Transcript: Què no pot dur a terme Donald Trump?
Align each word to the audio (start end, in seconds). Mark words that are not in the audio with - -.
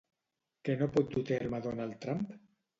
Què 0.69 0.77
no 0.79 0.87
pot 0.95 1.13
dur 1.13 1.23
a 1.27 1.29
terme 1.29 1.63
Donald 1.69 2.03
Trump? 2.09 2.29